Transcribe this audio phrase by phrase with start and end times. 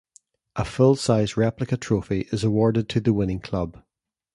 [0.55, 3.83] A full-size replica trophy is awarded to the winning club.